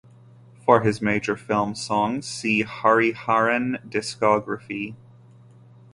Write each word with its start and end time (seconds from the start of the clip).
For 0.65 0.81
his 0.81 0.99
major 0.99 1.37
film 1.37 1.75
songs, 1.75 2.25
see 2.25 2.63
Hariharan 2.63 3.87
discography. 3.87 4.95